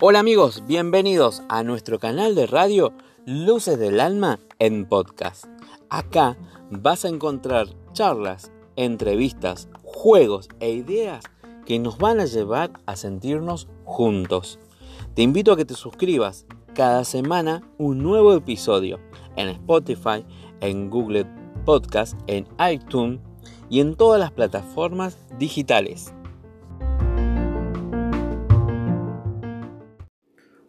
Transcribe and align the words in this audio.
Hola 0.00 0.20
amigos, 0.20 0.62
bienvenidos 0.66 1.42
a 1.50 1.62
nuestro 1.62 1.98
canal 1.98 2.34
de 2.34 2.46
radio 2.46 2.94
Luces 3.26 3.78
del 3.78 4.00
Alma 4.00 4.38
en 4.58 4.86
podcast. 4.86 5.44
Acá 5.90 6.38
vas 6.70 7.04
a 7.04 7.08
encontrar 7.08 7.66
charlas, 7.92 8.52
entrevistas, 8.76 9.68
juegos 9.82 10.48
e 10.60 10.70
ideas 10.70 11.24
que 11.66 11.78
nos 11.78 11.98
van 11.98 12.18
a 12.20 12.24
llevar 12.24 12.72
a 12.86 12.96
sentirnos 12.96 13.68
juntos. 13.84 14.58
Te 15.14 15.20
invito 15.20 15.52
a 15.52 15.56
que 15.58 15.66
te 15.66 15.74
suscribas 15.74 16.46
cada 16.74 17.04
semana 17.04 17.70
un 17.76 18.02
nuevo 18.02 18.32
episodio 18.32 18.98
en 19.36 19.48
Spotify, 19.48 20.24
en 20.60 20.88
Google 20.88 21.26
Podcast, 21.66 22.18
en 22.28 22.46
iTunes 22.70 23.20
y 23.68 23.80
en 23.80 23.96
todas 23.96 24.20
las 24.20 24.32
plataformas 24.32 25.18
digitales. 25.38 26.12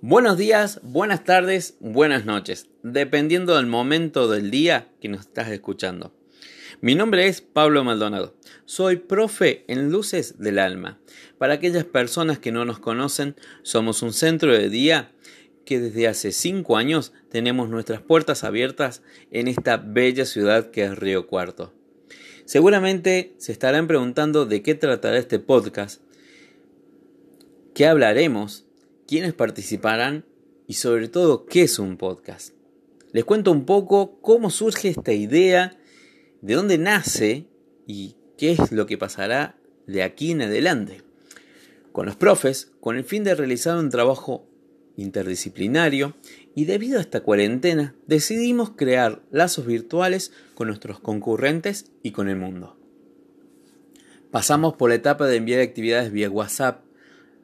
Buenos 0.00 0.36
días, 0.36 0.80
buenas 0.82 1.24
tardes, 1.24 1.76
buenas 1.80 2.26
noches, 2.26 2.68
dependiendo 2.82 3.56
del 3.56 3.66
momento 3.66 4.28
del 4.28 4.50
día 4.50 4.92
que 5.00 5.08
nos 5.08 5.20
estás 5.20 5.48
escuchando. 5.48 6.12
Mi 6.82 6.94
nombre 6.94 7.26
es 7.26 7.40
Pablo 7.40 7.82
Maldonado. 7.84 8.34
Soy 8.66 8.96
profe 8.96 9.64
en 9.66 9.90
Luces 9.90 10.38
del 10.38 10.58
Alma. 10.58 10.98
Para 11.38 11.54
aquellas 11.54 11.84
personas 11.84 12.38
que 12.38 12.52
no 12.52 12.66
nos 12.66 12.80
conocen, 12.80 13.34
somos 13.62 14.02
un 14.02 14.12
centro 14.12 14.52
de 14.52 14.68
día 14.68 15.12
que 15.64 15.80
desde 15.80 16.08
hace 16.08 16.32
cinco 16.32 16.76
años 16.76 17.14
tenemos 17.30 17.70
nuestras 17.70 18.02
puertas 18.02 18.44
abiertas 18.44 19.02
en 19.30 19.48
esta 19.48 19.78
bella 19.78 20.26
ciudad 20.26 20.70
que 20.70 20.84
es 20.84 20.98
Río 20.98 21.26
Cuarto. 21.26 21.72
Seguramente 22.44 23.34
se 23.38 23.52
estarán 23.52 23.86
preguntando 23.86 24.44
de 24.44 24.62
qué 24.62 24.74
tratará 24.74 25.16
este 25.18 25.38
podcast, 25.38 26.02
qué 27.72 27.86
hablaremos 27.86 28.66
quiénes 29.06 29.32
participarán 29.32 30.26
y 30.66 30.74
sobre 30.74 31.08
todo 31.08 31.46
qué 31.46 31.62
es 31.62 31.78
un 31.78 31.96
podcast. 31.96 32.54
Les 33.12 33.24
cuento 33.24 33.50
un 33.50 33.64
poco 33.64 34.20
cómo 34.20 34.50
surge 34.50 34.88
esta 34.88 35.12
idea, 35.12 35.78
de 36.42 36.54
dónde 36.54 36.76
nace 36.76 37.46
y 37.86 38.16
qué 38.36 38.52
es 38.52 38.72
lo 38.72 38.86
que 38.86 38.98
pasará 38.98 39.56
de 39.86 40.02
aquí 40.02 40.32
en 40.32 40.42
adelante. 40.42 41.02
Con 41.92 42.04
los 42.06 42.16
profes, 42.16 42.72
con 42.80 42.96
el 42.96 43.04
fin 43.04 43.24
de 43.24 43.34
realizar 43.34 43.78
un 43.78 43.88
trabajo 43.88 44.46
interdisciplinario 44.96 46.14
y 46.54 46.66
debido 46.66 46.98
a 46.98 47.02
esta 47.02 47.20
cuarentena 47.20 47.94
decidimos 48.06 48.70
crear 48.70 49.22
lazos 49.30 49.66
virtuales 49.66 50.32
con 50.54 50.68
nuestros 50.68 51.00
concurrentes 51.00 51.86
y 52.02 52.12
con 52.12 52.28
el 52.28 52.36
mundo. 52.36 52.76
Pasamos 54.30 54.74
por 54.74 54.90
la 54.90 54.96
etapa 54.96 55.26
de 55.26 55.36
enviar 55.36 55.60
actividades 55.60 56.12
vía 56.12 56.30
WhatsApp, 56.30 56.84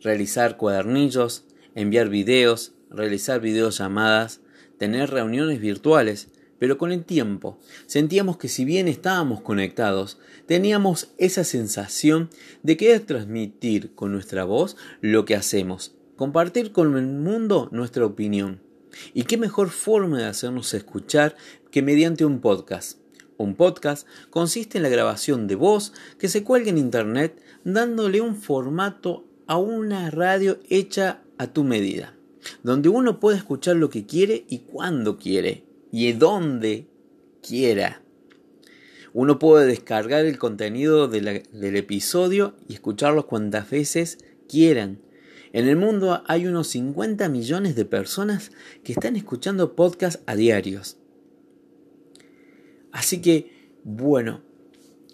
realizar 0.00 0.56
cuadernillos, 0.56 1.44
enviar 1.74 2.08
videos, 2.08 2.72
realizar 2.90 3.40
videollamadas, 3.40 4.40
tener 4.78 5.10
reuniones 5.10 5.60
virtuales, 5.60 6.28
pero 6.58 6.78
con 6.78 6.92
el 6.92 7.04
tiempo 7.04 7.58
sentíamos 7.86 8.36
que 8.36 8.48
si 8.48 8.64
bien 8.64 8.88
estábamos 8.88 9.40
conectados, 9.40 10.18
teníamos 10.46 11.12
esa 11.18 11.44
sensación 11.44 12.30
de 12.62 12.76
querer 12.76 13.00
transmitir 13.00 13.94
con 13.94 14.12
nuestra 14.12 14.44
voz 14.44 14.76
lo 15.00 15.24
que 15.24 15.36
hacemos, 15.36 15.94
compartir 16.16 16.72
con 16.72 16.96
el 16.96 17.06
mundo 17.06 17.68
nuestra 17.70 18.04
opinión. 18.04 18.67
¿Y 19.14 19.24
qué 19.24 19.36
mejor 19.36 19.70
forma 19.70 20.18
de 20.18 20.24
hacernos 20.24 20.74
escuchar 20.74 21.36
que 21.70 21.82
mediante 21.82 22.24
un 22.24 22.40
podcast? 22.40 22.98
Un 23.36 23.54
podcast 23.54 24.06
consiste 24.30 24.78
en 24.78 24.82
la 24.82 24.88
grabación 24.88 25.46
de 25.46 25.54
voz 25.54 25.92
que 26.18 26.28
se 26.28 26.42
cuelga 26.42 26.70
en 26.70 26.78
Internet 26.78 27.40
dándole 27.64 28.20
un 28.20 28.34
formato 28.34 29.24
a 29.46 29.56
una 29.56 30.10
radio 30.10 30.58
hecha 30.68 31.22
a 31.38 31.46
tu 31.46 31.64
medida, 31.64 32.14
donde 32.62 32.88
uno 32.88 33.20
puede 33.20 33.36
escuchar 33.36 33.76
lo 33.76 33.90
que 33.90 34.06
quiere 34.06 34.44
y 34.48 34.60
cuando 34.60 35.18
quiere 35.18 35.64
y 35.92 36.12
donde 36.12 36.86
quiera. 37.40 38.02
Uno 39.14 39.38
puede 39.38 39.66
descargar 39.66 40.26
el 40.26 40.38
contenido 40.38 41.08
del 41.08 41.76
episodio 41.76 42.54
y 42.68 42.74
escucharlo 42.74 43.26
cuantas 43.26 43.70
veces 43.70 44.18
quieran. 44.48 44.98
En 45.52 45.66
el 45.68 45.76
mundo 45.76 46.22
hay 46.26 46.46
unos 46.46 46.68
50 46.68 47.28
millones 47.28 47.74
de 47.74 47.84
personas 47.84 48.52
que 48.84 48.92
están 48.92 49.16
escuchando 49.16 49.74
podcasts 49.74 50.22
a 50.26 50.36
diarios. 50.36 50.98
Así 52.92 53.20
que, 53.20 53.70
bueno, 53.84 54.42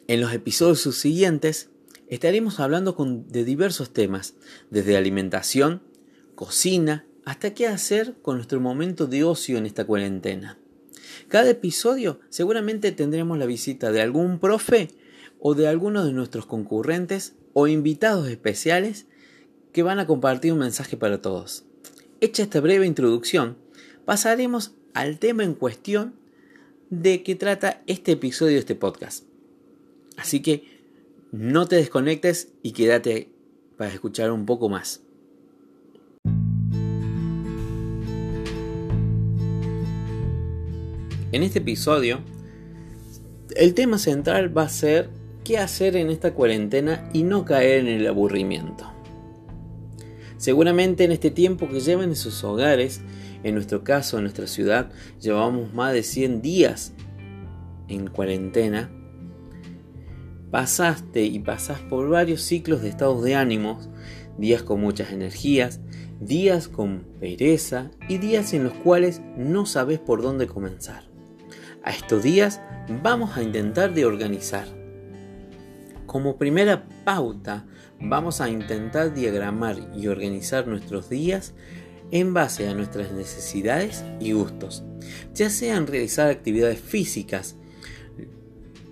en 0.09 0.21
los 0.21 0.33
episodios 0.33 0.81
subsiguientes 0.81 1.71
estaremos 2.09 2.61
hablando 2.61 2.97
de 3.29 3.45
diversos 3.45 3.93
temas, 3.93 4.35
desde 4.71 4.97
alimentación, 4.97 5.83
cocina, 6.35 7.07
hasta 7.25 7.55
qué 7.55 7.67
hacer 7.67 8.17
con 8.21 8.37
nuestro 8.37 8.61
momento 8.61 9.07
de 9.07 9.25
ocio 9.25 9.57
en 9.57 9.67
esta 9.67 9.87
cuarentena. 9.87 10.59
Cada 11.29 11.51
episodio 11.51 12.21
seguramente 12.29 12.93
tendremos 12.93 13.39
la 13.39 13.47
visita 13.47 13.93
de 13.93 14.03
algún 14.03 14.39
profe 14.39 14.89
o 15.39 15.55
de 15.55 15.69
alguno 15.69 16.05
de 16.05 16.13
nuestros 16.13 16.47
concurrentes 16.47 17.35
o 17.53 17.67
invitados 17.67 18.29
especiales 18.29 19.07
que 19.75 19.83
van 19.83 19.99
a 19.99 20.07
compartir 20.07 20.53
un 20.53 20.61
mensaje 20.61 20.97
para 20.97 21.21
todos. 21.21 21.65
Hecha 22.21 22.45
esta 22.45 22.61
breve 22.61 22.87
introducción, 22.87 23.59
pasaremos 24.05 24.73
al 24.95 25.19
tema 25.19 25.43
en 25.43 25.55
cuestión 25.55 26.15
de 26.91 27.25
que 27.25 27.35
trata 27.35 27.83
este 27.89 28.13
episodio 28.13 28.53
de 28.53 28.61
este 28.61 28.77
podcast. 28.77 29.25
Así 30.17 30.41
que 30.41 30.63
no 31.33 31.67
te 31.67 31.75
desconectes 31.75 32.53
y 32.63 32.71
quédate 32.71 33.31
para 33.77 33.93
escuchar 33.93 34.31
un 34.31 34.47
poco 34.47 34.69
más. 34.69 35.03
En 41.33 41.43
este 41.43 41.59
episodio, 41.59 42.21
el 43.57 43.75
tema 43.75 43.99
central 43.99 44.57
va 44.57 44.63
a 44.63 44.69
ser 44.69 45.11
qué 45.43 45.59
hacer 45.59 45.97
en 45.97 46.11
esta 46.11 46.33
cuarentena 46.33 47.11
y 47.13 47.25
no 47.25 47.45
caer 47.45 47.81
en 47.81 47.89
el 47.89 48.07
aburrimiento. 48.07 48.94
Seguramente 50.37 51.05
en 51.05 51.13
este 51.13 51.31
tiempo 51.31 51.69
que 51.69 51.81
llevan 51.81 52.11
en 52.11 52.17
sus 52.17 52.43
hogares, 52.45 53.03
en 53.43 53.55
nuestro 53.55 53.85
caso, 53.85 54.17
en 54.17 54.25
nuestra 54.25 54.47
ciudad, 54.47 54.91
llevamos 55.21 55.73
más 55.73 55.93
de 55.93 56.03
100 56.03 56.43
días 56.43 56.93
en 57.89 58.09
cuarentena 58.09 58.91
pasaste 60.55 61.25
y 61.25 61.41
pasás 61.41 61.81
por 61.81 62.09
varios 62.09 62.41
ciclos 62.41 62.81
de 62.81 62.89
estados 62.89 63.25
de 63.25 63.35
ánimos, 63.35 63.89
días 64.39 64.63
con 64.63 64.81
muchas 64.81 65.11
energías, 65.11 65.81
días 66.21 66.69
con 66.69 67.09
pereza 67.19 67.91
y 68.09 68.19
días 68.19 68.55
en 68.55 68.63
los 68.63 68.73
cuales 68.73 69.21
no 69.37 69.67
sabes 69.67 69.99
por 69.99 70.23
dónde 70.23 70.47
comenzar. 70.47 71.11
A 71.83 71.91
estos 71.91 72.23
días 72.23 72.61
vamos 73.03 73.37
a 73.37 73.43
intentar 73.43 73.95
de 73.95 74.05
organizar. 74.05 74.69
Como 76.15 76.39
primera 76.39 76.87
pauta, 77.05 77.67
vamos 77.99 78.41
a 78.41 78.49
intentar 78.49 79.13
diagramar 79.15 79.77
y 79.97 80.07
organizar 80.07 80.69
nuestros 80.69 81.11
días 81.11 81.55
en 82.13 82.33
base 82.33 82.69
a 82.69 82.75
nuestras 82.75 83.11
necesidades 83.11 84.05
y 84.21 84.31
gustos, 84.31 84.85
ya 85.35 85.51
sean 85.51 85.89
realizar 85.89 86.31
actividades 86.31 86.79
físicas, 86.79 87.57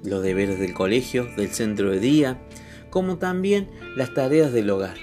los 0.02 0.20
deberes 0.24 0.58
del 0.58 0.74
colegio, 0.74 1.28
del 1.36 1.50
centro 1.50 1.92
de 1.92 2.00
día, 2.00 2.42
como 2.90 3.18
también 3.18 3.70
las 3.96 4.12
tareas 4.14 4.52
del 4.52 4.70
hogar. 4.70 4.96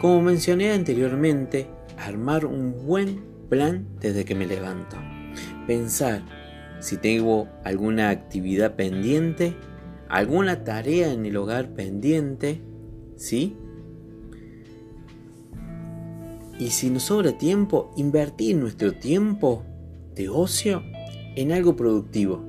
Como 0.00 0.22
mencioné 0.22 0.72
anteriormente, 0.72 1.68
armar 1.96 2.44
un 2.44 2.84
buen 2.88 3.22
plan 3.48 3.86
desde 4.00 4.24
que 4.24 4.34
me 4.34 4.48
levanto. 4.48 4.96
Pensar 5.68 6.22
si 6.80 6.96
tengo 6.96 7.46
alguna 7.62 8.08
actividad 8.08 8.74
pendiente, 8.74 9.54
alguna 10.10 10.64
tarea 10.64 11.12
en 11.12 11.24
el 11.24 11.36
hogar 11.36 11.70
pendiente, 11.70 12.60
¿sí? 13.16 13.56
Y 16.58 16.70
si 16.70 16.90
nos 16.90 17.04
sobra 17.04 17.38
tiempo, 17.38 17.92
invertir 17.96 18.56
nuestro 18.56 18.92
tiempo 18.92 19.64
de 20.16 20.28
ocio 20.28 20.82
en 21.36 21.52
algo 21.52 21.76
productivo, 21.76 22.44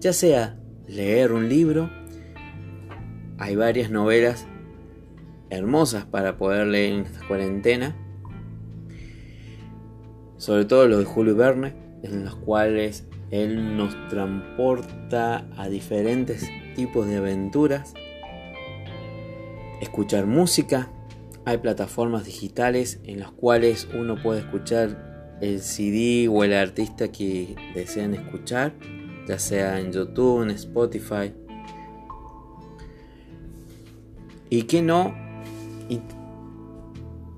ya 0.00 0.12
sea 0.12 0.58
leer 0.88 1.32
un 1.32 1.48
libro. 1.48 1.90
Hay 3.38 3.54
varias 3.56 3.90
novelas 3.90 4.46
hermosas 5.50 6.06
para 6.06 6.38
poder 6.38 6.66
leer 6.66 6.94
en 6.94 7.00
esta 7.00 7.28
cuarentena. 7.28 7.94
Sobre 10.38 10.64
todo 10.64 10.88
los 10.88 10.98
de 10.98 11.04
Julio 11.04 11.36
Verne, 11.36 11.74
en 12.02 12.24
los 12.24 12.36
cuales 12.36 13.06
él 13.30 13.76
nos 13.76 13.94
transporta 14.08 15.46
a 15.56 15.68
diferentes 15.68 16.48
tipos 16.76 17.08
de 17.08 17.16
aventuras. 17.16 17.94
Escuchar 19.80 20.26
música. 20.26 20.90
Hay 21.44 21.58
plataformas 21.58 22.24
digitales 22.24 23.00
en 23.04 23.20
las 23.20 23.32
cuales 23.32 23.88
uno 23.94 24.22
puede 24.22 24.40
escuchar 24.40 25.38
el 25.40 25.60
CD 25.60 26.28
o 26.28 26.44
el 26.44 26.52
artista 26.52 27.08
que 27.08 27.56
desean 27.74 28.14
escuchar 28.14 28.72
ya 29.26 29.38
sea 29.38 29.80
en 29.80 29.92
YouTube, 29.92 30.42
en 30.42 30.50
Spotify. 30.50 31.34
¿Y 34.48 34.62
qué 34.62 34.82
no? 34.82 35.26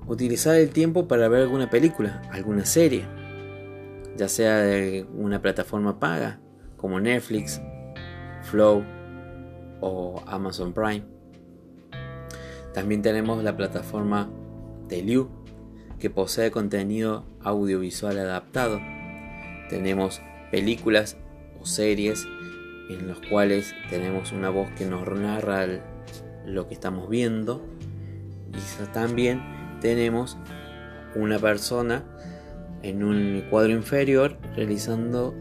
utilizar 0.07 0.55
el 0.55 0.71
tiempo 0.71 1.07
para 1.07 1.27
ver 1.27 1.43
alguna 1.43 1.69
película, 1.69 2.23
alguna 2.31 2.65
serie, 2.65 3.05
ya 4.17 4.27
sea 4.27 4.57
de 4.57 5.05
una 5.13 5.39
plataforma 5.39 5.99
paga 5.99 6.39
como 6.77 6.99
Netflix, 6.99 7.61
Flow 8.41 8.83
o 9.81 10.21
Amazon 10.25 10.73
Prime. 10.73 11.03
También 12.73 13.01
tenemos 13.01 13.43
la 13.43 13.57
plataforma 13.57 14.29
Teliu, 14.87 15.29
que 15.99 16.09
posee 16.09 16.51
contenido 16.51 17.25
audiovisual 17.41 18.17
adaptado. 18.19 18.79
Tenemos 19.69 20.21
películas 20.51 21.17
o 21.61 21.65
series 21.65 22.25
en 22.89 23.07
los 23.07 23.19
cuales 23.29 23.73
tenemos 23.89 24.31
una 24.31 24.49
voz 24.49 24.69
que 24.71 24.85
nos 24.85 25.07
narra 25.07 25.67
lo 26.45 26.67
que 26.67 26.73
estamos 26.73 27.09
viendo 27.09 27.61
y 28.51 28.93
también 28.93 29.41
tenemos 29.81 30.37
una 31.15 31.37
persona 31.37 32.03
en 32.81 33.03
un 33.03 33.43
cuadro 33.49 33.73
inferior 33.73 34.37
realizando 34.55 35.35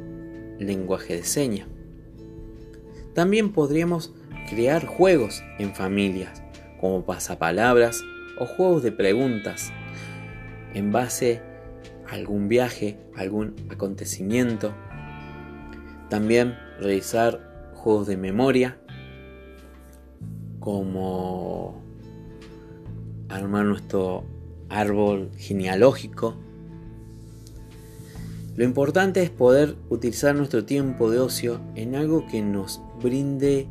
lenguaje 0.58 1.17
de 1.17 1.23
señas. 1.23 1.69
También 3.14 3.52
podríamos 3.52 4.12
crear 4.48 4.86
juegos 4.86 5.42
en 5.58 5.75
familias, 5.75 6.42
como 6.80 7.04
pasapalabras 7.04 8.02
o 8.38 8.46
juegos 8.46 8.82
de 8.82 8.92
preguntas, 8.92 9.72
en 10.75 10.92
base 10.92 11.42
a 12.08 12.14
algún 12.14 12.48
viaje, 12.48 12.98
algún 13.16 13.54
acontecimiento. 13.70 14.75
También 16.08 16.56
realizar 16.78 17.72
juegos 17.75 18.06
de 18.06 18.16
memoria, 18.16 18.78
como 20.60 21.82
armar 23.28 23.64
nuestro 23.64 24.25
árbol 24.69 25.30
genealógico. 25.36 26.36
Lo 28.56 28.64
importante 28.64 29.22
es 29.22 29.30
poder 29.30 29.76
utilizar 29.88 30.34
nuestro 30.34 30.64
tiempo 30.64 31.10
de 31.10 31.20
ocio 31.20 31.60
en 31.75 31.94
algo 31.94 32.26
que 32.26 32.42
nos 32.42 32.82
brinde 33.00 33.69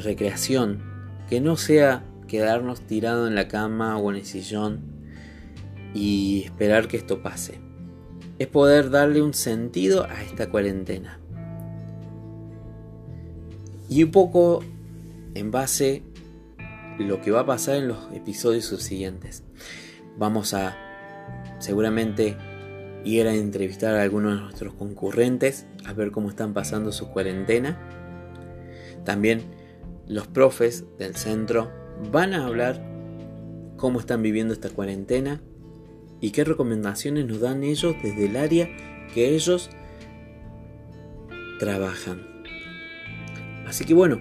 recreación, 0.00 0.82
que 1.28 1.40
no 1.40 1.56
sea 1.56 2.04
quedarnos 2.28 2.80
tirado 2.80 3.26
en 3.26 3.34
la 3.34 3.48
cama 3.48 3.98
o 3.98 4.10
en 4.10 4.16
el 4.16 4.24
sillón 4.24 4.80
y 5.94 6.42
esperar 6.44 6.88
que 6.88 6.96
esto 6.96 7.22
pase. 7.22 7.60
Es 8.38 8.46
poder 8.46 8.90
darle 8.90 9.22
un 9.22 9.34
sentido 9.34 10.04
a 10.04 10.22
esta 10.22 10.50
cuarentena. 10.50 11.18
Y 13.88 14.04
un 14.04 14.10
poco 14.12 14.62
en 15.34 15.50
base 15.50 16.02
lo 16.98 17.20
que 17.20 17.30
va 17.30 17.40
a 17.40 17.46
pasar 17.46 17.76
en 17.76 17.88
los 17.88 17.98
episodios 18.14 18.64
subsiguientes. 18.66 19.42
Vamos 20.16 20.54
a 20.54 20.76
seguramente 21.58 22.36
ir 23.04 23.26
a 23.26 23.34
entrevistar 23.34 23.94
a 23.94 24.02
algunos 24.02 24.34
de 24.36 24.42
nuestros 24.42 24.74
concurrentes, 24.74 25.66
a 25.86 25.92
ver 25.92 26.10
cómo 26.10 26.28
están 26.28 26.52
pasando 26.52 26.92
su 26.92 27.08
cuarentena. 27.08 27.78
También 29.04 29.42
los 30.10 30.26
profes 30.26 30.84
del 30.98 31.14
centro 31.14 31.70
van 32.10 32.34
a 32.34 32.44
hablar 32.44 32.84
cómo 33.76 34.00
están 34.00 34.22
viviendo 34.22 34.52
esta 34.52 34.68
cuarentena 34.68 35.40
y 36.20 36.32
qué 36.32 36.42
recomendaciones 36.42 37.26
nos 37.26 37.40
dan 37.40 37.62
ellos 37.62 37.94
desde 38.02 38.26
el 38.26 38.36
área 38.36 38.68
que 39.14 39.34
ellos 39.34 39.70
trabajan. 41.60 42.26
Así 43.66 43.84
que 43.84 43.94
bueno, 43.94 44.20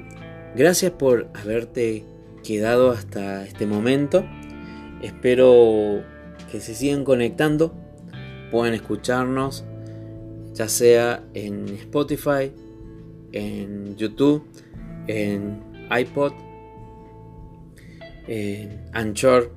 gracias 0.55 0.91
por 0.91 1.27
haberte 1.33 2.05
quedado 2.43 2.91
hasta 2.91 3.43
este 3.45 3.65
momento. 3.65 4.23
Espero 5.01 6.03
que 6.51 6.61
se 6.61 6.75
sigan 6.75 7.03
conectando, 7.03 7.73
pueden 8.51 8.75
escucharnos 8.75 9.65
ya 10.53 10.67
sea 10.67 11.23
en 11.33 11.67
Spotify, 11.69 12.51
en 13.31 13.95
YouTube, 13.95 14.43
en 15.07 15.68
iPod, 15.89 16.33
en 18.27 18.89
Anchor, 18.93 19.55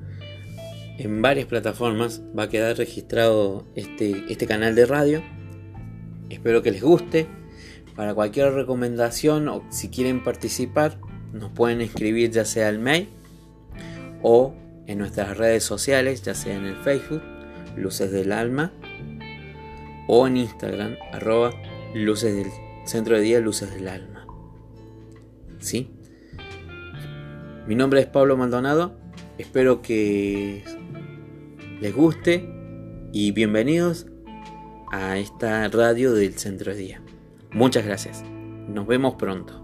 en 0.99 1.23
varias 1.23 1.47
plataformas 1.47 2.23
va 2.37 2.45
a 2.45 2.49
quedar 2.49 2.77
registrado 2.77 3.65
este, 3.75 4.25
este 4.29 4.47
canal 4.47 4.75
de 4.75 4.87
radio. 4.87 5.23
Espero 6.31 6.63
que 6.63 6.71
les 6.71 6.83
guste. 6.83 7.27
Para 7.97 8.15
cualquier 8.15 8.53
recomendación 8.55 9.49
o 9.49 9.63
si 9.71 9.89
quieren 9.89 10.25
participar, 10.25 10.99
nos 11.33 11.51
pueden 11.51 11.83
escribir 11.83 12.31
ya 12.31 12.45
sea 12.47 12.69
al 12.69 12.79
mail 12.79 13.09
o 14.23 14.55
en 14.87 14.99
nuestras 14.99 15.37
redes 15.37 15.65
sociales, 15.65 16.23
ya 16.23 16.35
sea 16.35 16.55
en 16.57 16.65
el 16.65 16.77
Facebook, 16.77 17.23
Luces 17.77 18.11
del 18.11 18.33
Alma, 18.33 18.73
o 20.09 20.27
en 20.27 20.37
Instagram, 20.39 20.97
arroba 21.13 21.53
Luces 21.95 22.35
del 22.35 22.51
Centro 22.87 23.17
de 23.17 23.23
Día 23.23 23.41
Luces 23.41 23.75
del 23.75 23.89
Alma. 23.89 24.27
¿Sí? 25.59 25.91
Mi 27.67 27.77
nombre 27.77 28.01
es 28.01 28.07
Pablo 28.07 28.37
Maldonado, 28.37 28.97
espero 29.39 29.83
que 29.83 30.65
les 31.81 31.95
guste 31.95 32.49
y 33.13 33.31
bienvenidos 33.31 34.07
a 34.91 35.17
esta 35.17 35.69
radio 35.69 36.13
del 36.13 36.35
Centro 36.39 36.73
de 36.73 36.79
Día. 36.79 37.03
Muchas 37.53 37.85
gracias. 37.85 38.25
Nos 38.69 38.87
vemos 38.89 39.15
pronto. 39.15 39.62